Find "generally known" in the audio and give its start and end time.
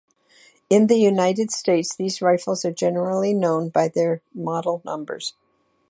2.71-3.69